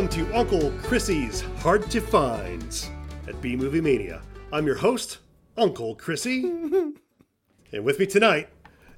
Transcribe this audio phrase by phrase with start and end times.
[0.00, 2.88] Welcome to Uncle Chrissy's Hard to Finds
[3.28, 4.22] at B Movie Mania.
[4.50, 5.18] I'm your host,
[5.58, 6.42] Uncle Chrissy.
[7.72, 8.48] and with me tonight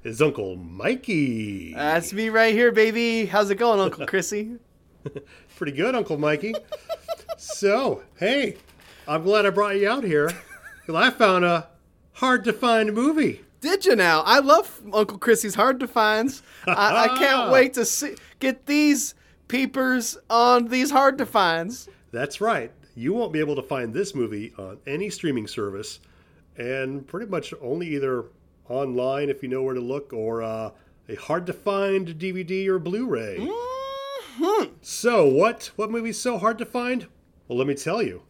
[0.05, 1.73] is Uncle Mikey.
[1.73, 3.25] That's me right here, baby.
[3.25, 4.55] How's it going, Uncle Chrissy?
[5.57, 6.55] Pretty good, Uncle Mikey.
[7.37, 8.55] so, hey,
[9.05, 10.31] I'm glad I brought you out here.
[10.79, 11.67] Because I found a
[12.13, 13.41] hard to find movie.
[13.59, 14.21] Did you now?
[14.21, 16.43] I love Uncle Chrissy's hard to finds.
[16.65, 19.15] I, I can't wait to see get these
[19.47, 21.89] peepers on these hard to finds.
[22.11, 22.71] That's right.
[22.95, 25.99] You won't be able to find this movie on any streaming service,
[26.57, 28.25] and pretty much only either
[28.69, 30.71] online if you know where to look, or uh,
[31.09, 33.37] a hard to find DVD or Blu-ray.
[33.39, 34.73] Mm-hmm.
[34.81, 35.71] So what?
[35.75, 37.07] What movie's so hard to find?
[37.47, 38.23] Well, let me tell you.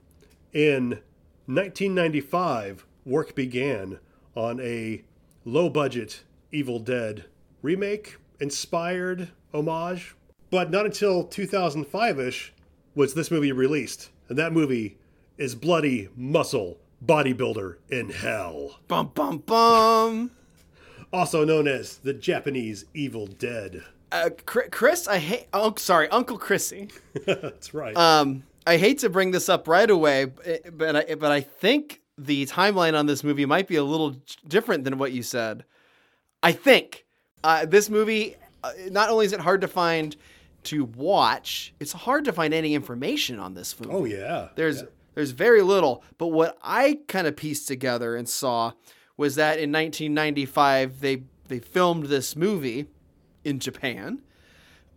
[0.54, 1.00] In
[1.46, 4.00] 1995, work began
[4.36, 5.04] on a
[5.46, 7.26] low-budget Evil Dead
[7.62, 10.16] remake, inspired homage,
[10.54, 12.54] but not until 2005-ish
[12.94, 14.12] was this movie released.
[14.30, 15.00] And that movie
[15.36, 20.30] is Bloody Muscle Bodybuilder in Hell, Bum bum bum.
[21.12, 23.84] also known as the Japanese Evil Dead.
[24.12, 25.48] Uh, Chris, I hate.
[25.54, 26.90] Oh, sorry, Uncle Chrissy.
[27.26, 27.98] That's right.
[27.98, 32.02] Um, I hate to bring this up right away, but but I, but I think
[32.16, 34.16] the timeline on this movie might be a little
[34.48, 35.66] different than what you said.
[36.44, 37.06] I think
[37.44, 40.16] uh, this movie, uh, not only is it hard to find
[40.66, 43.94] to watch, it's hard to find any information on this movie.
[43.94, 44.50] oh yeah.
[44.56, 44.88] There's Yeah.
[45.16, 48.74] there's very little, but what I kind of pieced together and saw
[49.18, 52.88] was that in 1995 they they filmed this movie
[53.44, 54.22] in Japan,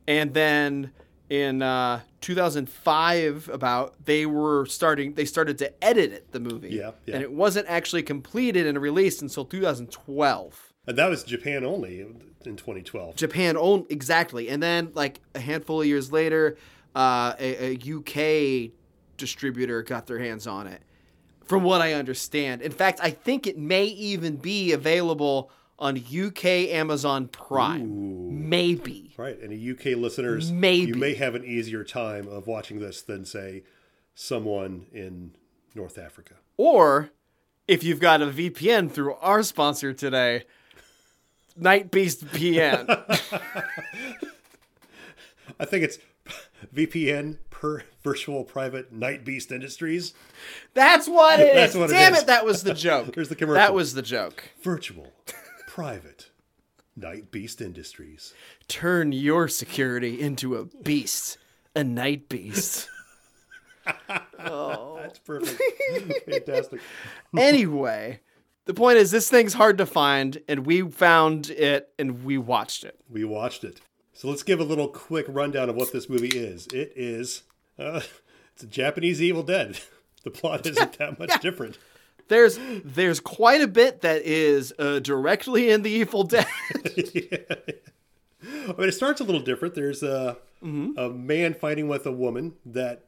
[0.07, 0.93] and then
[1.29, 6.93] in uh, 2005 about they were starting they started to edit it the movie Yeah,
[7.05, 7.15] yeah.
[7.17, 12.57] and it wasn't actually completed and released until 2012 And that was Japan only in
[12.57, 13.17] 2012.
[13.17, 16.57] Japan only, exactly, and then like a handful of years later,
[16.95, 18.71] uh, a, a UK
[19.17, 20.83] distributor got their hands on it.
[21.45, 26.45] From what I understand, in fact, I think it may even be available on UK
[26.71, 28.49] Amazon Prime.
[28.49, 29.13] Maybe.
[29.17, 29.39] Right.
[29.43, 30.89] Any UK listeners, Maybe.
[30.89, 33.63] you may have an easier time of watching this than say
[34.15, 35.33] someone in
[35.75, 36.35] North Africa.
[36.57, 37.11] Or
[37.69, 40.45] if you've got a VPN through our sponsor today,
[41.57, 42.87] Night Beast VPN.
[45.59, 45.99] I think it's
[46.75, 50.13] VPN per virtual private Night Beast Industries.
[50.75, 51.55] That's what it is.
[51.55, 52.23] That's what Damn is.
[52.23, 53.13] it, that was the joke.
[53.15, 53.61] There's the commercial.
[53.61, 54.45] That was the joke.
[54.63, 55.13] Virtual
[55.67, 56.31] private
[56.97, 58.33] Night Beast Industries.
[58.69, 61.39] turn your security into a beast,
[61.75, 62.89] a night beast.
[64.39, 64.99] oh.
[65.01, 65.63] That's perfect.
[66.25, 66.81] Fantastic.
[67.37, 68.21] anyway,
[68.67, 72.85] the point is this thing's hard to find, and we found it and we watched
[72.85, 73.01] it.
[73.09, 73.81] We watched it.
[74.13, 76.67] So let's give a little quick rundown of what this movie is.
[76.69, 77.43] It is
[77.79, 78.01] uh,
[78.55, 79.79] it's a Japanese Evil Dead.
[80.25, 81.79] The plot isn't that much different.
[82.27, 86.49] There's there's quite a bit that is uh, directly in the Evil Dead.
[86.97, 87.39] yeah.
[88.43, 89.77] I mean, it starts a little different.
[89.77, 93.05] There's a a man fighting with a woman that,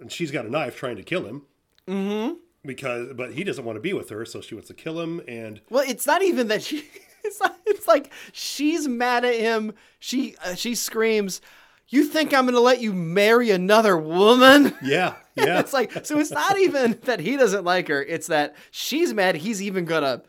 [0.00, 1.42] and she's got a knife trying to kill him.
[1.86, 2.36] Mm-hmm.
[2.64, 5.20] Because, but he doesn't want to be with her, so she wants to kill him.
[5.26, 6.84] And well, it's not even that she.
[7.24, 9.74] It's not, It's like she's mad at him.
[10.00, 11.40] She uh, she screams,
[11.88, 16.32] "You think I'm gonna let you marry another woman?" yeah, yeah, it's like so it's
[16.32, 20.22] not even that he doesn't like her it's that she's mad he's even gonna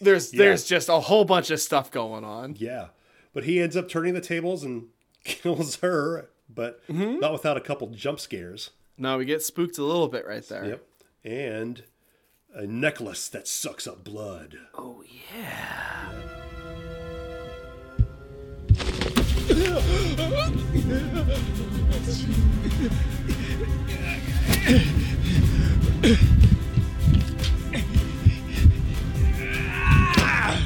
[0.00, 2.86] there's there's just a whole bunch of stuff going on yeah.
[3.34, 4.86] But he ends up turning the tables and
[5.24, 8.70] kills her, but not without a couple jump scares.
[8.96, 10.86] no we get spooked a little bit right there Yep.
[11.24, 11.84] And
[12.54, 14.58] a necklace that sucks up blood.
[14.74, 15.02] oh
[15.34, 16.12] yeah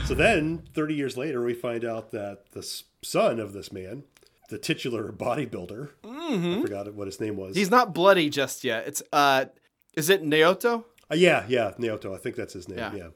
[0.07, 2.63] So then, 30 years later, we find out that the
[3.03, 4.05] son of this man,
[4.49, 7.55] the titular bodybuilder, I forgot what his name was.
[7.57, 9.47] he's not bloody just yet it's uh
[9.95, 10.85] is it Naoto?
[11.11, 12.15] Uh, yeah, yeah, Naoto.
[12.15, 12.79] I think that's his name.
[12.79, 12.95] Yeah.
[12.95, 13.09] Yeah.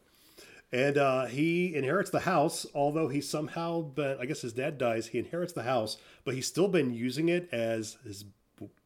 [0.72, 5.08] And uh, he inherits the house, although he's somehow been, I guess his dad dies.
[5.08, 8.24] He inherits the house, but he's still been using it as his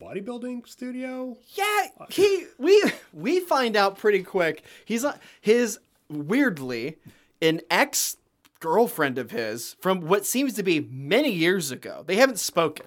[0.00, 1.37] bodybuilding studio.
[1.55, 4.65] Yeah, he we we find out pretty quick.
[4.85, 5.05] He's
[5.41, 5.79] his
[6.09, 6.97] weirdly
[7.41, 8.17] an ex
[8.59, 12.03] girlfriend of his from what seems to be many years ago.
[12.06, 12.87] They haven't spoken.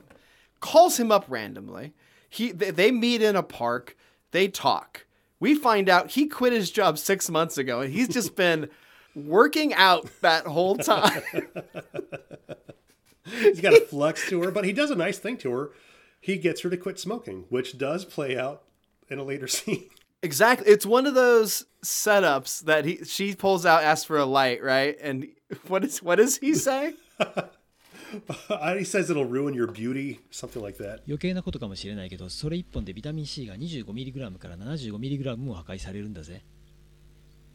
[0.60, 1.94] Calls him up randomly.
[2.28, 3.96] He they, they meet in a park.
[4.32, 5.06] They talk.
[5.40, 8.70] We find out he quit his job six months ago, and he's just been
[9.16, 11.22] working out that whole time.
[13.26, 15.72] He's got a flex to her, but he does a nice thing to her.
[16.20, 18.64] he gets her to quit smoking, which does play out
[19.08, 19.88] in a later scene.
[20.22, 20.68] Exactly.
[20.72, 24.98] It's one of those setups that he she pulls out, asks for a light, right?
[25.02, 25.28] And
[25.68, 26.94] what is what does he say?
[28.79, 31.03] he says it'll ruin your beauty, something like that.
[31.07, 36.45] 余計なことかもしれないけどそれ1本でビタミン C が 25mg から 75mg も破壊されるんだぜ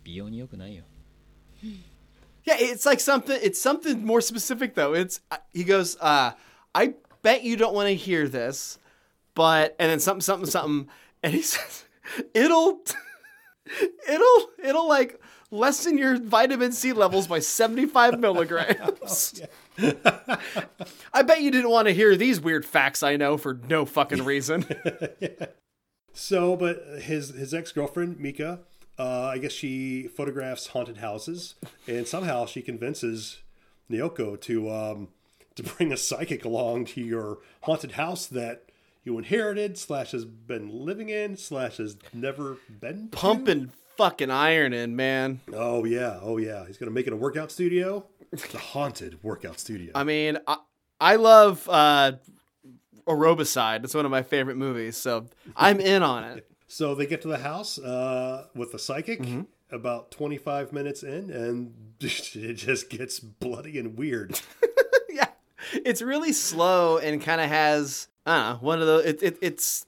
[0.04, 0.84] 美容に良くないよ
[2.46, 3.38] Yeah, it's like something.
[3.44, 4.94] It's something more specific though.
[4.94, 5.98] It's uh, he goes.
[6.00, 6.32] uh
[6.74, 8.80] I bet you don't want to hear this,
[9.36, 10.88] but and then something, something, something,
[11.22, 11.84] and he says
[12.34, 12.80] it'll,
[14.08, 15.20] it'll, it'll like
[15.55, 19.43] lessen your vitamin C levels by seventy five milligrams.
[21.13, 24.25] I bet you didn't want to hear these weird facts I know for no fucking
[24.25, 24.67] reason.
[26.15, 28.61] So, but his his ex girlfriend Mika,
[28.99, 31.57] uh, I guess she photographs haunted houses,
[31.89, 33.39] and somehow she convinces
[33.91, 35.09] Naoko to um,
[35.57, 38.71] to bring a psychic along to your haunted house that
[39.03, 43.17] you inherited slash has been living in slash has never been to.
[43.17, 45.41] Pumping fucking iron in, man.
[45.53, 46.67] Oh yeah, oh yeah.
[46.67, 48.05] He's gonna make it a workout studio.
[48.33, 49.93] It's a haunted workout studio.
[49.95, 50.57] I mean, I,
[51.01, 52.13] I love uh,
[53.07, 53.85] Aerobicide.
[53.85, 55.27] It's one of my favorite movies, so
[55.57, 56.47] I'm in on it.
[56.67, 59.43] So they get to the house uh, with the psychic Mm-hmm.
[59.71, 64.41] about 25 minutes in, and it just gets bloody and weird.
[65.09, 65.29] yeah,
[65.73, 69.39] it's really slow and kind of has I don't know one of the it, it,
[69.41, 69.87] it's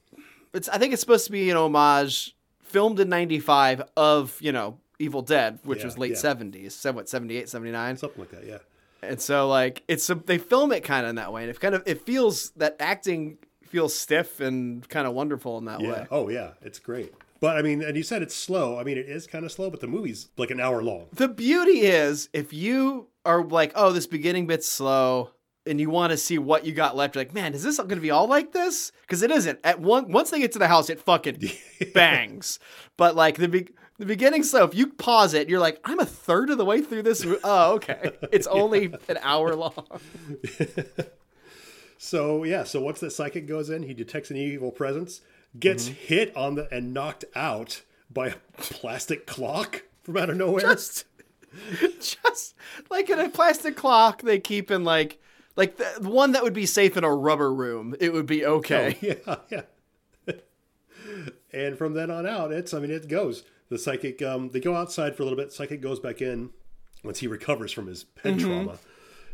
[0.55, 2.36] it's I think it's supposed to be an homage
[2.67, 6.17] filmed in 95 of you know Evil Dead which Yeah, was late yeah.
[6.35, 8.59] 70s so what 78 79 Something like that, yeah.
[9.03, 11.61] and so like it's a, they film it kind of in that way and it
[11.61, 15.91] kind of it feels that acting feels stiff and kind of wonderful in that Yeah.
[15.93, 16.53] way Oh, yeah.
[16.63, 17.13] It's great.
[17.41, 18.79] But I mean, and you said it's slow.
[18.79, 21.07] I mean, it is kind of slow, but the movie's like an hour long.
[21.13, 25.31] the beauty is if you are like oh this beginning bit's slow
[25.67, 27.89] and you want to see what you got left you're like man is this going
[27.91, 28.93] to be all like this?
[29.03, 29.59] Because it isn't.
[29.65, 31.41] At one once they get to the house it fucking
[31.95, 32.59] bangs.
[32.97, 33.69] But like the be-
[33.99, 36.83] the beginning slow if you pause it you're like i'm a third of the way
[36.83, 38.11] through this oh okay.
[38.33, 39.87] It's only an hour long.
[41.99, 45.23] So yeah, so once that psychic goes in, he detects an evil presence,
[45.59, 45.95] gets Mm-hmm.
[45.95, 47.83] hit on the and knocked out
[48.13, 50.61] by a plastic clock from out of nowhere.
[50.61, 51.07] just
[51.99, 52.55] just
[52.91, 55.19] like in a plastic clock they keep in like
[55.57, 58.45] like the the one that would be safe in a rubber room it would be
[58.45, 59.63] okay yeah, yeah.
[61.53, 63.43] and from then on out, it's I mean it goes.
[63.69, 65.53] The psychic um they go outside for a little bit.
[65.53, 66.51] Psychic goes back in
[67.03, 68.79] once he recovers from his head trauma.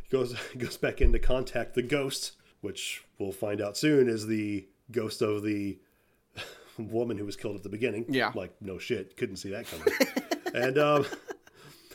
[0.04, 4.26] He goes goes back in to contact the ghost, which we'll find out soon is
[4.26, 5.78] the ghost of the
[6.78, 8.06] woman who was killed at the beginning.
[8.08, 8.32] Yeah.
[8.34, 9.88] Like no shit, couldn't see that coming.
[10.54, 11.06] and um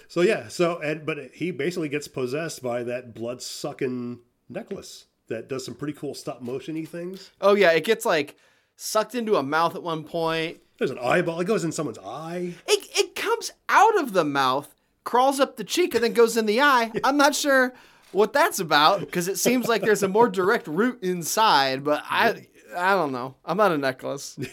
[0.08, 4.20] so yeah, so and but he basically gets possessed by that blood sucking
[4.50, 7.32] necklace that does some pretty cool stop motiony things.
[7.42, 8.36] Oh yeah, it gets like
[8.76, 10.60] sucked into a mouth at one point.
[10.78, 11.40] There's an eyeball.
[11.40, 12.54] It goes in someone's eye.
[12.68, 14.74] It it comes out of the mouth,
[15.04, 16.92] crawls up the cheek, and then goes in the eye.
[17.04, 17.74] I'm not sure
[18.12, 22.48] what that's about because it seems like there's a more direct route inside, but I
[22.76, 23.36] I don't know.
[23.46, 24.38] I'm not a necklace.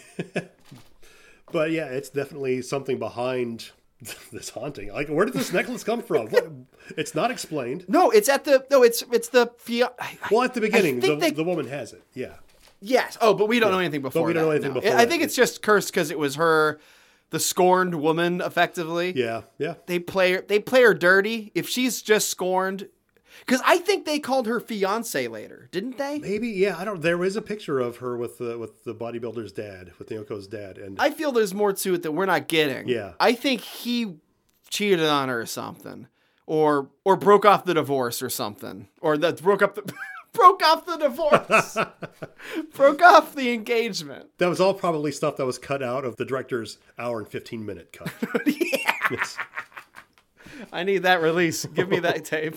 [1.54, 3.70] But yeah, it's definitely something behind
[4.32, 4.92] this haunting.
[4.92, 6.26] Like, where did this necklace come from?
[6.28, 6.48] What,
[6.96, 7.84] it's not explained.
[7.88, 9.92] No, it's at the no, it's it's the fia-
[10.30, 12.02] Well, at the beginning, the, they- the woman has it.
[12.14, 12.34] Yeah.
[12.80, 13.16] Yes.
[13.20, 14.22] Oh, but we don't know anything before.
[14.22, 14.80] But we don't that, know anything no.
[14.80, 15.10] before I that.
[15.10, 16.78] think it's just cursed because it was her,
[17.30, 19.12] the scorned woman, effectively.
[19.16, 19.42] Yeah.
[19.58, 19.74] Yeah.
[19.86, 20.40] They play her.
[20.46, 21.50] They play her dirty.
[21.54, 22.88] If she's just scorned,
[23.40, 26.18] because I think they called her fiance later, didn't they?
[26.18, 26.48] Maybe.
[26.48, 26.76] Yeah.
[26.78, 27.00] I don't.
[27.02, 30.78] There is a picture of her with the with the bodybuilder's dad, with Naoko's dad,
[30.78, 32.88] and I feel there's more to it that we're not getting.
[32.88, 33.12] Yeah.
[33.20, 34.16] I think he
[34.70, 36.08] cheated on her or something,
[36.46, 39.92] or or broke off the divorce or something, or that broke up the
[40.32, 41.76] broke off the divorce,
[42.74, 44.30] broke off the engagement.
[44.38, 47.64] that was all probably stuff that was cut out of the director's hour and fifteen
[47.64, 48.12] minute cut.
[49.10, 49.36] Yes.
[50.72, 51.66] I need that release.
[51.66, 52.56] Give me that tape.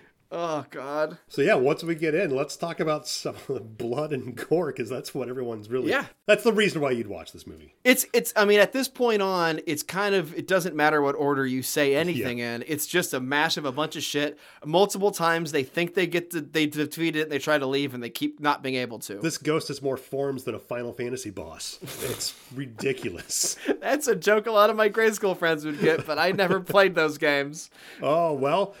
[0.31, 1.17] Oh God.
[1.27, 4.67] So yeah, once we get in, let's talk about some of the blood and gore
[4.67, 5.89] because that's what everyone's really.
[5.89, 6.05] Yeah.
[6.25, 7.75] That's the reason why you'd watch this movie.
[7.83, 11.15] It's it's I mean at this point on it's kind of it doesn't matter what
[11.15, 12.63] order you say anything in.
[12.65, 14.39] It's just a mash of a bunch of shit.
[14.65, 17.93] Multiple times they think they get to they defeat it, and they try to leave
[17.93, 19.15] and they keep not being able to.
[19.15, 21.77] This ghost has more forms than a Final Fantasy boss.
[22.03, 23.57] It's ridiculous.
[23.81, 26.59] That's a joke a lot of my grade school friends would get, but I never
[26.61, 27.69] played those games.
[28.01, 28.75] Oh well,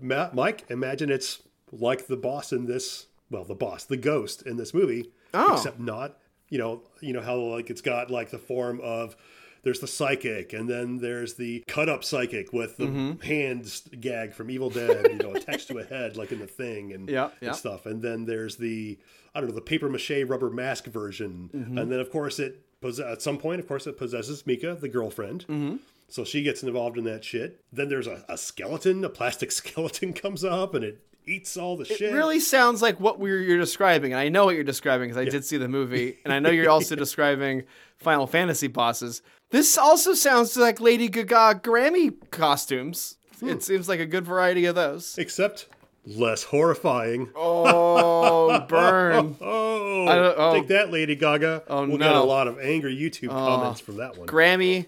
[0.00, 3.06] Ma- Mike, imagine it's like the boss in this.
[3.30, 5.54] Well, the boss, the ghost in this movie, Oh.
[5.54, 6.18] except not.
[6.48, 9.16] You know, you know how like it's got like the form of
[9.64, 13.20] there's the psychic, and then there's the cut up psychic with the Mm-hmm.
[13.22, 16.92] hands gag from Evil Dead, you know, attached to a head like in the thing
[16.92, 17.84] and, Yeah, and stuff.
[17.86, 18.96] And then there's the
[19.34, 21.78] I don't know the paper mache rubber mask version, Mm-hmm.
[21.78, 22.62] and then of course it
[23.04, 25.44] at some point, of course, it possesses Mika, the girlfriend.
[25.48, 25.76] Mm-hmm.
[26.08, 27.60] So she gets involved in that shit.
[27.72, 31.84] Then there's a, a skeleton, a plastic skeleton comes up, and it eats all the
[31.84, 32.00] shit.
[32.00, 35.20] It really sounds like what we're, you're describing, and I know what you're describing because
[35.20, 37.64] I did see the movie, and I know you're also describing
[37.98, 39.22] Final Fantasy bosses.
[39.50, 43.16] This also sounds like Lady Gaga Grammy costumes.
[43.40, 43.48] Hmm.
[43.50, 45.16] It seems like a good variety of those.
[45.18, 45.66] Except
[46.06, 47.30] less horrifying.
[47.34, 49.36] Oh, burn!
[49.40, 50.54] Oh, I don't- oh.
[50.54, 51.64] take that, Lady Gaga.
[51.68, 54.26] Oh, we'll get a lot of angry YouTube comments from that one.
[54.26, 54.86] Grammy,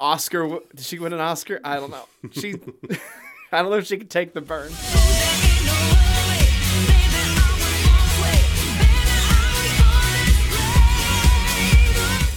[0.00, 0.60] Oscar.
[0.74, 1.60] Did she win an Oscar?
[1.64, 2.04] I don't know.
[2.32, 2.54] She.
[3.52, 4.72] I don't know if she could take the burn.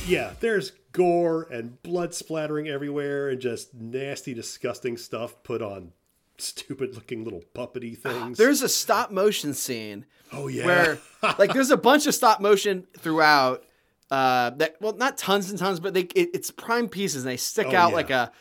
[0.07, 5.91] Yeah, there's gore and blood splattering everywhere and just nasty, disgusting stuff put on
[6.39, 8.37] stupid looking little puppety ah, things.
[8.37, 10.65] There's a stop motion scene oh, yeah.
[10.65, 10.97] where
[11.37, 13.63] like there's a bunch of stop motion throughout
[14.11, 17.37] uh that well not tons and tons but they it, it's prime pieces and they
[17.37, 17.95] stick Oh, out yeah.
[17.95, 18.31] like a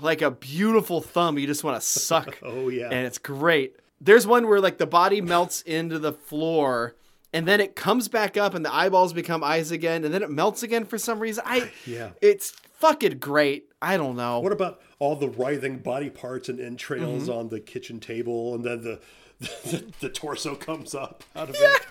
[0.00, 2.84] like a beautiful thumb you just want to suck oh, yeah.
[2.86, 6.94] and it's great there's one where like the body melts into the floor
[7.32, 10.30] and then it comes back up and the eyeballs become eyes again and then it
[10.30, 12.10] melts again for some reason i Yeah.
[12.22, 17.24] it's fucking great i don't know What about all the writhing body parts and entrails
[17.28, 17.38] Mm-hmm.
[17.38, 19.00] on the kitchen table, and then the
[19.40, 21.82] the, the torso comes up out of it?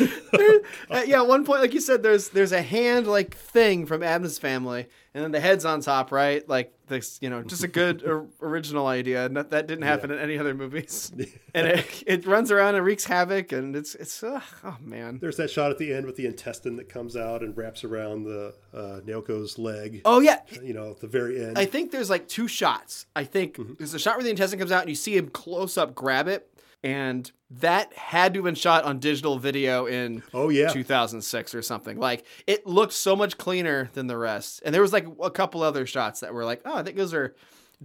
[0.00, 4.02] Uh, yeah, at one point, like you said, there's there's a hand like thing from
[4.02, 6.46] Addams Family, and then the head's on top, right?
[6.48, 10.10] Like this, you know, just a good or, original idea, and that, that didn't happen
[10.10, 11.12] in any other movies.
[11.54, 15.18] and it, it runs around and wreaks havoc, and it's it's uh, oh man.
[15.20, 18.24] There's that shot at the end with the intestine that comes out and wraps around
[18.24, 20.02] the uh, Naoko's leg.
[20.04, 21.58] Oh yeah, You know, at the very end.
[21.58, 23.06] I think there's like two shots.
[23.14, 23.74] I think Mm-hmm.
[23.78, 26.26] there's a shot where the intestine comes out, and you see him close up grab
[26.28, 26.50] it,
[26.84, 30.68] and that had to have been shot on digital video in Oh, yeah.
[30.68, 31.98] 2006 or something.
[31.98, 34.60] Like it looked so much cleaner than the rest.
[34.64, 37.14] And there was like a couple other shots that were like, oh, I think those
[37.14, 37.34] are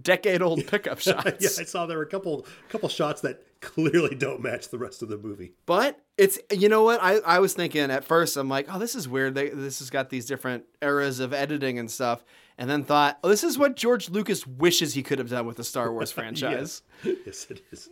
[0.00, 1.24] decade old pickup shots.
[1.40, 5.02] yeah, I saw there were a couple couple shots that clearly don't match the rest
[5.02, 5.52] of the movie.
[5.66, 8.94] But it's you know what I, I was thinking at first I'm like oh this
[8.94, 12.24] is weird they, this has got these different eras of editing and stuff
[12.58, 15.56] and then thought oh this is what George Lucas wishes he could have done with
[15.56, 16.82] the Star Wars franchise.
[17.02, 17.16] Yes.
[17.26, 17.88] yes, it is,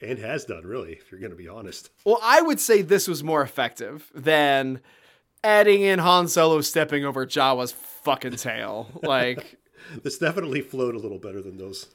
[0.00, 0.92] and has done really.
[0.92, 1.90] If you're going to be honest.
[2.04, 4.80] Well, I would say this was more effective than
[5.44, 8.88] adding in Han Solo stepping over Jabba's fucking tail.
[9.02, 9.58] Like
[10.02, 11.88] This definitely flowed a little better than those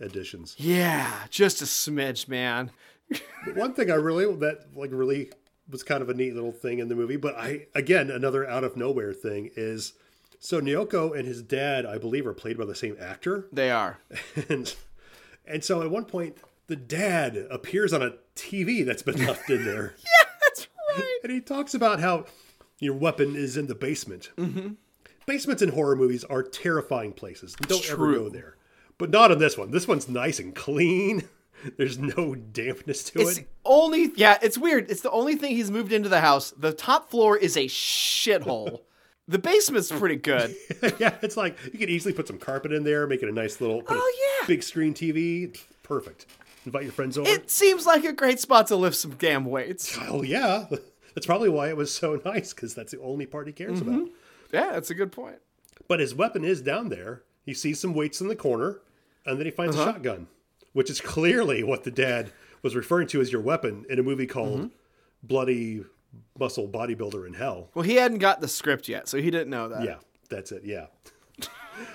[0.00, 0.54] additions.
[0.58, 2.70] yeah, just a smidge, man.
[3.54, 5.30] One thing I really that like really
[5.70, 8.64] was kind of a neat little thing in the movie, but I again another out
[8.64, 9.92] of nowhere thing is
[10.40, 13.98] so Nyoko and his dad, I believe, are played by the same actor, They are.
[14.48, 14.74] and
[15.46, 19.64] and so at one point the dad appears on a TV that's been left in
[19.64, 19.94] there.
[20.04, 20.68] Yeah, that's
[20.98, 21.18] right.
[21.24, 22.26] And he talks about how
[22.78, 24.30] your weapon is in the basement.
[24.36, 24.74] Mm-hmm.
[25.26, 27.54] Basements in horror movies are terrifying places.
[27.54, 28.14] Don't ever true.
[28.24, 28.56] go there.
[28.98, 29.70] But not in this one.
[29.70, 31.24] This one's nice and clean.
[31.78, 33.48] There's no dampness to It's it.
[33.64, 34.90] only yeah, it's weird.
[34.90, 36.50] It's the only thing he's moved into the house.
[36.56, 38.80] The top floor is a shithole.
[39.28, 40.54] the basement's pretty good.
[40.98, 43.60] yeah, it's like you could easily put some carpet in there, make it a nice
[43.62, 44.46] little Oh, yeah.
[44.46, 45.58] big screen TV.
[45.82, 46.26] Perfect.
[46.64, 47.28] Invite your friends over.
[47.28, 49.98] It seems like a great spot to lift some damn weights.
[50.08, 50.66] oh yeah.
[51.14, 53.94] That's probably why it was so nice because that's the only part he cares Mm-hmm.
[53.94, 54.08] about.
[54.52, 55.36] Yeah, that's a good point.
[55.86, 57.22] But his weapon is down there.
[57.46, 58.80] He sees some weights in the corner,
[59.24, 59.90] and then he finds Uh-huh.
[59.90, 60.26] a shotgun,
[60.72, 64.26] which is clearly what the dad was referring to as your weapon in a movie
[64.26, 64.66] called Mm-hmm.
[65.22, 65.84] Bloody
[66.38, 67.68] Muscle Bodybuilder in Hell.
[67.74, 69.84] Well, he hadn't got the script yet, so he didn't know that.
[69.84, 69.96] Yeah,
[70.30, 70.62] that's it.
[70.64, 70.86] Yeah.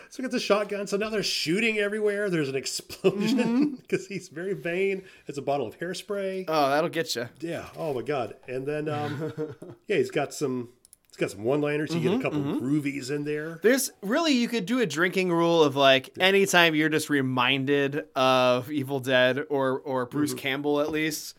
[0.09, 0.87] So he gets a shotgun.
[0.87, 2.29] So now they're shooting everywhere.
[2.29, 5.03] There's an explosion because he's very vain.
[5.27, 6.45] It's a bottle of hairspray.
[6.47, 7.29] Oh, that'll get you.
[7.39, 7.65] Yeah.
[7.77, 8.35] Oh my god.
[8.47, 9.33] And then um,
[9.87, 10.69] yeah, he's got some.
[11.09, 11.93] He's got some one-liners.
[11.93, 13.59] You Mm-hmm, get a couple groovies in there.
[13.63, 18.71] There's really you could do a drinking rule of like anytime you're just reminded of
[18.71, 21.35] Evil Dead or or Bruce Campbell at least.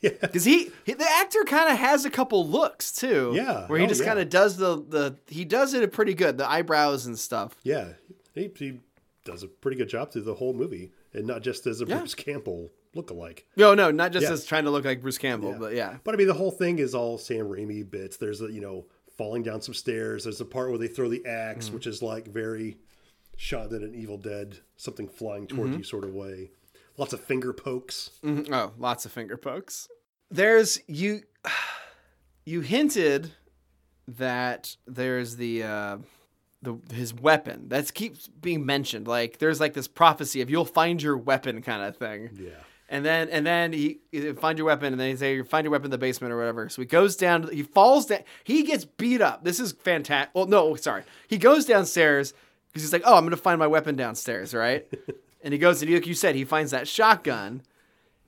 [0.02, 0.10] Yeah.
[0.20, 3.32] Because he, he, the actor kind of has a couple looks too.
[3.34, 3.66] Yeah.
[3.66, 4.06] Where he Oh, just yeah.
[4.08, 6.38] kind of does the, the, he does it pretty good.
[6.38, 7.54] The eyebrows and stuff.
[7.62, 7.88] Yeah,
[8.34, 8.80] he, he
[9.26, 11.98] does a pretty good job through the whole movie, and not just as a Yeah.
[11.98, 13.46] Bruce Campbell look-alike.
[13.56, 14.32] No, no, not just Yeah.
[14.32, 15.98] as trying to look like Bruce Campbell, but yeah.
[16.02, 18.16] But I mean, the whole thing is all Sam Raimi bits.
[18.16, 18.86] There's a you know
[19.18, 20.24] falling down some stairs.
[20.24, 21.74] There's a part where they throw the axe, Mm.
[21.74, 22.78] which is like very
[23.36, 25.56] shot in an Evil Dead, something flying Mm-hmm.
[25.56, 26.50] towards you sort of way.
[27.00, 28.10] Lots of finger pokes.
[28.22, 28.52] Mhm.
[28.52, 29.88] Oh, lots of finger pokes.
[30.30, 31.22] There's you.
[32.46, 33.32] You hinted
[34.08, 35.98] that there's the uh,
[36.62, 39.06] the his weapon that keeps being mentioned.
[39.06, 42.30] Like there's like this prophecy of you'll find your weapon kind of thing.
[42.34, 42.50] Yeah.
[42.88, 45.64] And then and then he, he find your weapon, and then he say you find
[45.64, 46.68] your weapon in the basement or whatever.
[46.70, 47.48] So he goes down.
[47.52, 48.20] He falls down.
[48.42, 49.44] He gets beat up.
[49.44, 50.34] This is fantastic.
[50.34, 51.04] Well, no, sorry.
[51.28, 52.32] He goes downstairs
[52.68, 54.86] because he's like, oh, I'm gonna find my weapon downstairs, right?
[55.42, 57.62] and he goes and like you said, he finds that shotgun.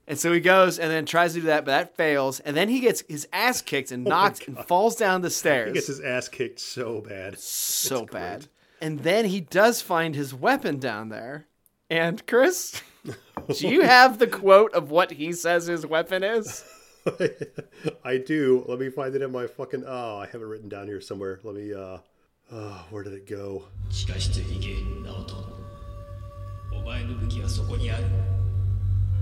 [0.05, 2.41] And so he goes and then tries to do that, but that fails.
[2.41, 5.69] And then he gets his ass kicked and knocked and falls down the stairs.
[5.69, 7.39] He gets his ass kicked so bad.
[7.39, 8.47] so bad.
[8.81, 11.45] And then he does find his weapon down there.
[11.89, 12.81] And Chris,
[13.55, 16.65] do you have the quote of what he says his weapon is?
[18.03, 18.65] I do.
[18.67, 19.85] Let me find it in my fucking.
[19.87, 21.39] Oh, I have it written down here somewhere.
[21.43, 21.73] Let me.
[21.73, 21.97] uh
[22.51, 23.63] Oh, where did it go?
[26.75, 28.05] お前の武器はそこにある。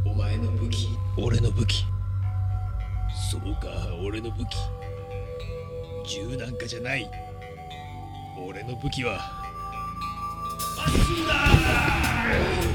[0.06, 0.88] お前の武器。
[1.18, 1.86] 俺の武器。
[3.32, 3.70] そうか
[4.04, 4.56] 俺の武器。
[6.08, 7.10] 銃なんかじゃない。
[8.38, 9.20] 俺の武器は。
[10.80, 11.26] あっち
[12.66, 12.71] だ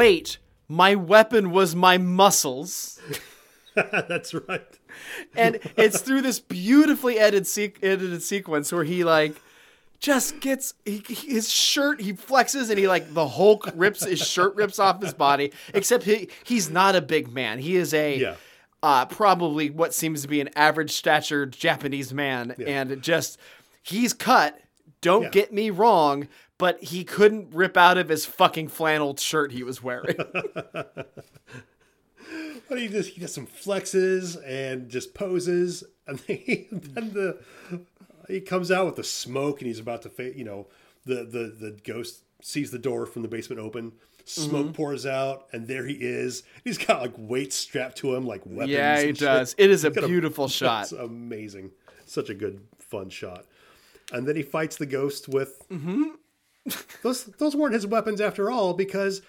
[0.00, 0.38] Wait,
[0.68, 2.98] my weapon was my muscles.
[3.74, 4.66] That's right.
[5.36, 9.40] and it's through this beautifully edited se- edited sequence where he like
[10.00, 14.54] just gets he, his shirt he flexes and he like the hulk rips his shirt
[14.56, 18.34] rips off his body except he he's not a big man he is a Yeah.
[18.82, 23.38] uh, probably what seems to be an average statured japanese man and just
[23.82, 24.58] he's cut
[25.02, 25.28] don't Yeah.
[25.30, 26.26] get me wrong
[26.60, 30.14] but he couldn't rip out of his fucking flannel shirt he was wearing
[32.68, 37.38] But he just he does some flexes and just poses, and then, he, then the
[38.28, 40.68] he comes out with the smoke, and he's about to fa- you know
[41.04, 43.92] the the the ghost sees the door from the basement open.
[44.24, 44.72] Smoke Mm-hmm.
[44.74, 46.44] pours out, and there he is.
[46.62, 48.70] He's got like weights strapped to him, like weapons.
[48.70, 49.26] yeah he and shit.
[49.26, 51.72] does it is a beautiful shot It's amazing.
[52.06, 53.46] Such a good, fun shot.
[54.12, 55.60] And then he fights the ghost with.
[55.70, 56.02] Mm-hmm.
[57.02, 59.22] those those weren't his weapons after all, because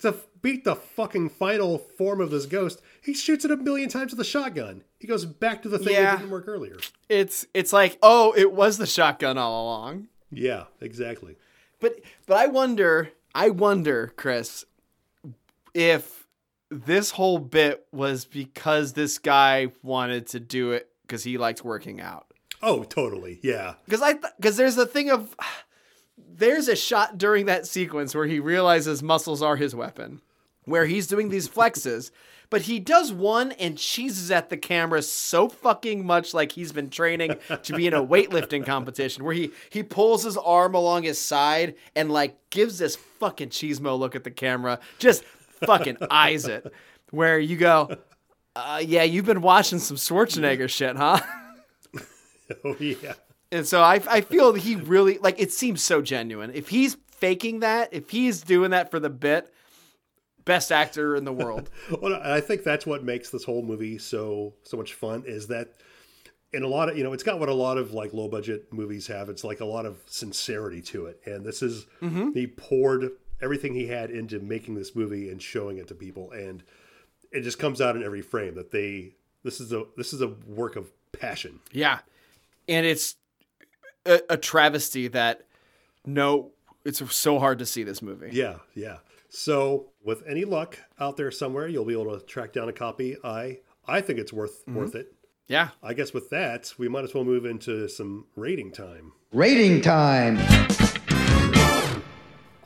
[0.00, 4.12] to beat the fucking final form of this ghost, he shoots it a million times
[4.12, 4.84] with a shotgun.
[4.98, 6.02] He goes back to the thing Yeah.
[6.12, 6.76] that didn't work earlier.
[7.08, 11.36] it's it's like oh it was the shotgun all along Yeah, exactly.
[11.80, 14.64] but but i wonder i wonder chris
[15.74, 16.26] if
[16.70, 22.00] this whole bit was because this guy wanted to do it because he liked working
[22.00, 22.26] out
[22.60, 23.38] Oh, totally.
[23.42, 23.74] Yeah.
[23.84, 25.34] because i because there's a thing of
[26.28, 30.20] there's a shot during that sequence where he realizes muscles are his weapon
[30.64, 32.10] where he's doing these flexes
[32.50, 36.88] but he does one and cheeses at the camera so fucking much like he's been
[36.88, 41.18] training to be in a weightlifting competition where he he pulls his arm along his
[41.18, 45.24] side and like gives this fucking cheesemo look at the camera just
[45.66, 46.72] fucking eyes it
[47.10, 47.90] where you go
[48.56, 51.20] uh, yeah you've been watching some schwarzenegger shit huh
[52.64, 53.14] Oh, yeah.
[53.50, 56.50] And so I, I feel that he really like it seems so genuine.
[56.54, 59.52] If he's faking that, if he's doing that for the bit,
[60.44, 61.70] best actor in the world.
[62.00, 65.68] Well, I think that's what makes this whole movie so so much fun is that
[66.52, 68.72] in a lot of you know it's got what a lot of like low budget
[68.72, 69.28] movies have.
[69.28, 72.32] It's like a lot of sincerity to it, and this is mm-hmm.
[72.32, 76.62] he poured everything he had into making this movie and showing it to people, and
[77.30, 80.28] it just comes out in every frame that they this is a this is a
[80.46, 81.60] work of passion.
[81.72, 82.00] yeah,
[82.68, 83.16] and it's
[84.08, 85.42] a, a travesty that
[86.06, 86.52] no,
[86.84, 88.30] it's so hard to see this movie.
[88.32, 88.98] Yeah, yeah.
[89.28, 93.16] So with any luck out there somewhere, you'll be able to track down a copy.
[93.22, 95.12] I I think it's worth worth it.
[95.48, 99.12] Yeah, I guess with that, we might as well move into some rating time.
[99.32, 100.38] Rating time.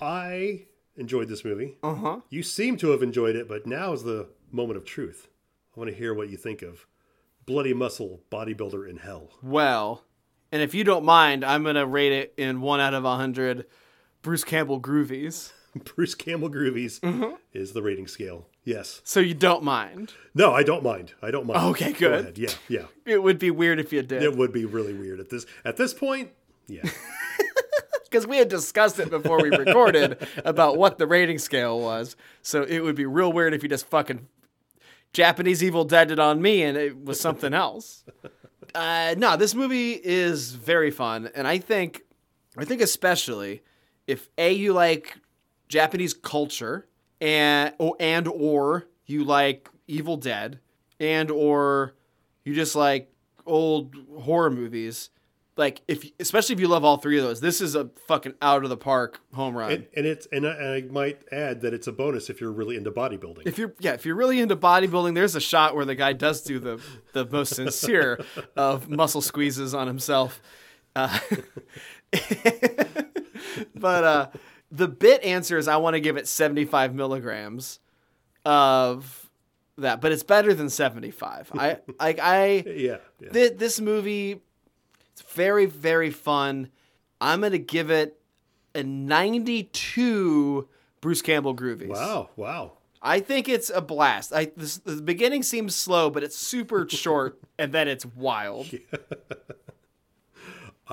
[0.01, 1.79] I enjoyed this movie.
[1.83, 2.21] uh huh.
[2.31, 5.29] You seem to have enjoyed it, but now is the moment of truth.
[5.77, 6.87] I want to hear what you think of
[7.47, 9.31] Bloody Muscle Bodybuilder in Hell.
[9.43, 10.05] Well,
[10.53, 13.67] and if you don't mind, I'm gonna rate it in one out of a hundred.
[14.23, 15.53] Bruce Campbell groovies.
[15.97, 17.35] Bruce Campbell Groovies mm-hmm.
[17.53, 18.47] is the rating scale.
[18.65, 19.01] Yes.
[19.05, 20.13] So you don't mind?
[20.35, 21.15] No, I don't mind.
[21.23, 21.59] I don't mind.
[21.71, 22.21] Okay, Go good.
[22.21, 22.39] ahead.
[22.39, 22.85] Yeah, yeah.
[23.07, 24.23] It would be weird if you did.
[24.23, 26.31] It would be really weird at this at this point.
[26.69, 26.83] Yeah.
[28.05, 32.15] because we had discussed it before we recorded about what the rating scale was.
[32.43, 34.29] So it would be real weird if you just fucking
[35.15, 38.05] Japanese Evil Dead it on me and it was something else.
[38.75, 42.03] Uh, no, this movie is very fun, and I think,
[42.57, 43.63] I think especially
[44.07, 45.19] if a you like
[45.69, 46.87] Japanese culture
[47.21, 50.59] and or, and or you like Evil Dead
[50.99, 51.95] and or
[52.45, 53.13] you just like
[53.47, 55.11] old horror movies,
[55.57, 58.65] like if especially if you love all three of those, this is a fucking out
[58.65, 59.73] of the park home run.
[59.73, 62.53] And, and it's and I, and I might add that it's a bonus if you're
[62.53, 63.47] really into bodybuilding.
[63.47, 66.43] if you're yeah, if you're really into bodybuilding, there's a shot where the guy does
[66.43, 66.81] do the
[67.13, 68.25] the most sincere
[68.57, 70.41] of muscle squeezes on himself.
[70.97, 71.19] Uh,
[73.75, 74.29] but uh,
[74.71, 77.79] the bit answer is I want to give it 75 milligrams
[78.45, 79.31] of
[79.79, 81.51] that, but it's better than 75.
[81.55, 83.29] I like I yeah, yeah.
[83.31, 84.41] Th- this movie
[85.13, 86.69] it's very very fun
[87.21, 88.21] i'm gonna give it
[88.75, 90.69] a 92
[91.01, 92.73] bruce campbell groovies wow, wow.
[93.01, 97.41] i think it's a blast I, this, the beginning seems slow but it's super short
[97.59, 98.71] and then it's wild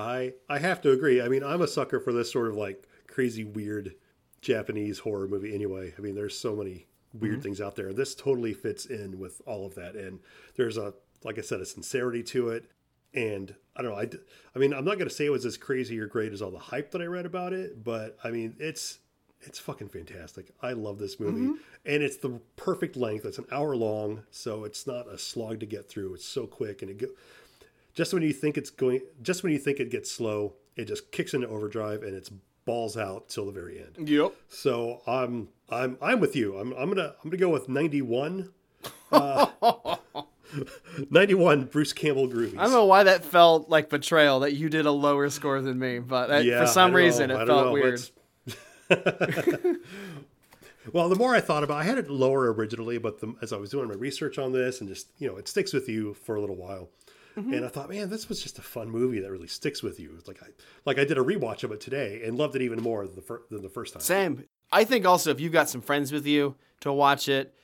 [0.00, 1.20] I I have to agree.
[1.20, 3.94] I mean, I'm a sucker for this sort of like crazy weird
[4.40, 5.92] Japanese horror movie anyway.
[5.96, 7.42] I mean, there's so many weird mm-hmm.
[7.42, 7.92] things out there.
[7.92, 10.20] This totally fits in with all of that and
[10.56, 12.70] there's a like I said a sincerity to it
[13.14, 13.98] and I don't know.
[13.98, 14.08] I,
[14.54, 16.50] I mean, I'm not going to say it was as crazy or great as all
[16.50, 18.98] the hype that I read about it, but I mean, it's
[19.42, 20.50] it's fucking fantastic.
[20.60, 23.24] I love this movie, and it's the perfect length.
[23.24, 26.14] It's an hour long, so it's not a slog to get through.
[26.14, 27.06] It's so quick, and it go,
[27.94, 31.10] just when you think it's going, just when you think it gets slow, it just
[31.10, 32.30] kicks into overdrive, and it's
[32.66, 34.08] balls out till the very end.
[34.08, 36.58] yep So I'm I'm I'm with you.
[36.58, 38.50] I'm I'm gonna I'm gonna go with 91.
[39.12, 39.46] Uh,
[41.10, 42.58] 91 Bruce Campbell Groovies.
[42.58, 45.78] i don't know why that felt like betrayal that you did a lower score than
[45.78, 47.40] me but uh, Yeah, for some I reason know.
[47.40, 47.72] It felt know.
[47.72, 48.00] weird
[50.92, 53.52] well, the more I thought about, it, I had it lower originally, but the, as
[53.52, 56.14] I was doing my research on this, and just you know, it sticks with you
[56.14, 56.90] for a little while.
[57.36, 57.54] Mm-hmm.
[57.54, 60.14] And I thought, man, this was just a fun movie that really sticks with you.
[60.18, 60.48] It's like I
[60.84, 63.22] like I did a rewatch of it today and loved it even more than the,
[63.22, 64.02] fir- than the first time.
[64.02, 64.44] Same.
[64.72, 67.54] I think also if you've got some friends with you to watch it,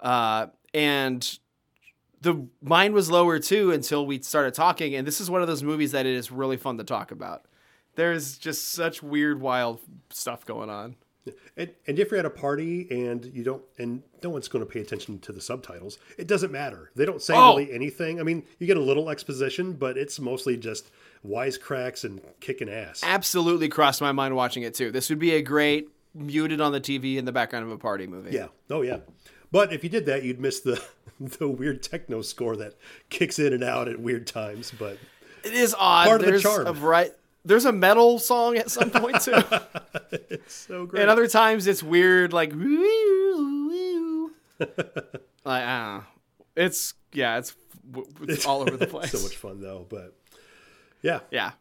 [0.00, 1.38] uh, and
[2.22, 5.62] the mine was lower too until we started talking, and this is one of those
[5.62, 7.44] movies that it is really fun to talk about.
[7.96, 9.80] There's just such weird, wild
[10.10, 10.96] stuff going on.
[11.56, 14.70] And, and if you're at a party and you don't, and no one's going to
[14.70, 16.90] pay attention to the subtitles, it doesn't matter.
[16.96, 17.56] They don't say Oh.
[17.56, 18.18] really anything.
[18.18, 20.90] I mean, you get a little exposition, but it's mostly just
[21.24, 23.02] wisecracks and kicking ass.
[23.04, 24.90] Absolutely crossed my mind watching it too.
[24.90, 28.06] This would be a great muted on the TV in the background of a party
[28.06, 28.32] movie.
[28.32, 28.48] Yeah.
[28.70, 28.98] Oh, yeah.
[29.52, 30.82] But if you did that, you'd miss the
[31.38, 32.74] the weird techno score that
[33.10, 34.72] kicks in and out at weird times.
[34.78, 34.98] But
[35.44, 36.06] It is odd.
[36.06, 36.66] Part of the There's charm.
[36.66, 37.10] A vari-
[37.44, 39.32] There's a metal song at some point too.
[40.12, 41.02] it's so great.
[41.02, 42.52] And other times it's weird, like
[44.60, 44.70] like
[45.46, 46.04] I don't know.
[46.56, 47.54] It's yeah, it's,
[48.22, 49.10] it's all over the place.
[49.10, 49.86] so much fun though.
[49.88, 50.14] But
[51.02, 51.20] yeah.
[51.30, 51.52] Yeah,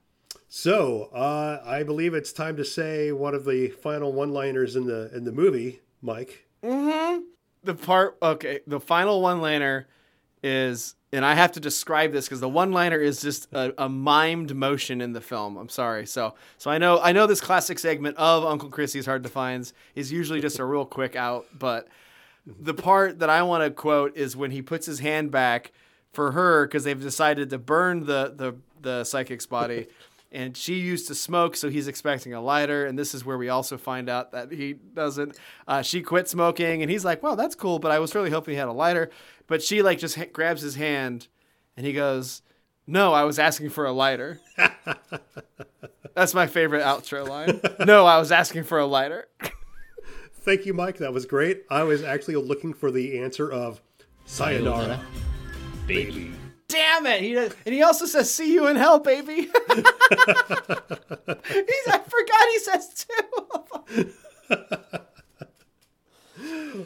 [0.49, 5.09] So uh, I believe it's time to say one of the final one-liners in the
[5.15, 6.45] in the movie, Mike.
[7.63, 8.59] The part okay.
[8.67, 9.87] The final one liner
[10.43, 13.89] is, and I have to describe this because the one liner is just a, a
[13.89, 15.57] mimed motion in the film.
[15.57, 16.05] I'm sorry.
[16.05, 19.73] So so I know I know this classic segment of Uncle Chrissy's Hard to Finds
[19.95, 21.87] is usually just a real quick out, but
[22.45, 25.71] the part that I want to quote is when he puts his hand back
[26.11, 29.87] for her because they've decided to burn the the the psychic's body.
[30.33, 32.85] And she used to smoke, so he's expecting a lighter.
[32.85, 35.37] And this is where we also find out that he doesn't.
[35.67, 38.53] Uh, she quit smoking, and he's like, "Well, that's cool, but I was really hoping
[38.53, 39.09] he had a lighter."
[39.47, 41.27] But she like just ha- grabs his hand,
[41.75, 42.41] and he goes,
[42.87, 44.39] "No, I was asking for a lighter."
[46.15, 47.59] that's my favorite outro line.
[47.85, 49.27] no, I was asking for a lighter.
[50.43, 50.97] Thank you, Mike.
[50.97, 51.63] That was great.
[51.69, 53.81] I was actually looking for the answer of
[54.25, 54.99] sayonara.
[55.85, 56.31] baby.
[56.71, 57.21] Damn it!
[57.21, 59.51] He does, and he also says, "See you in hell, baby." He's,
[61.87, 63.25] I forgot he says too.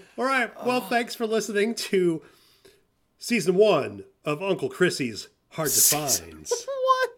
[0.17, 0.51] All right.
[0.65, 2.21] Well, thanks for listening to
[3.17, 6.47] season one of Uncle Chrissy's Hard to Find.
[6.83, 7.09] what?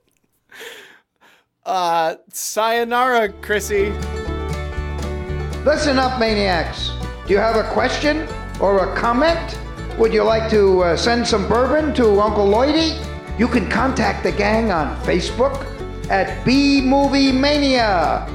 [1.65, 3.89] Uh, sayonara, Chrissy.
[5.63, 6.91] Listen up, maniacs.
[7.25, 8.27] Do you have a question
[8.59, 9.57] or a comment?
[9.97, 13.03] Would you like to uh, send some bourbon to Uncle Lloydie?
[13.39, 15.65] You can contact the gang on Facebook
[16.11, 18.27] at B Movie Mania.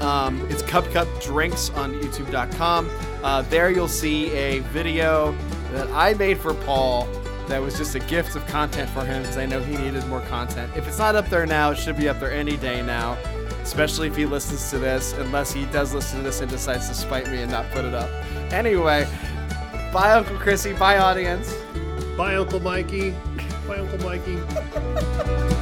[0.02, 2.90] Um, it's Cup Cup Drinks on YouTube.com.
[3.24, 5.38] Uh, there you'll see a video
[5.74, 7.06] that I made for Paul
[7.50, 10.22] that was just a gift of content for him because I know he needed more
[10.22, 10.76] content.
[10.76, 13.16] If it's not up there now, it should be up there any day now,
[13.62, 16.96] especially if he listens to this, unless he does listen to this and decides to
[16.96, 18.10] spite me and not put it up.
[18.52, 19.08] Anyway,
[19.94, 20.74] bye, Uncle Chrissy.
[20.74, 21.56] Bye, audience.
[22.18, 23.12] Bye, Uncle Mikey.
[23.68, 25.52] Bye, Uncle Mikey.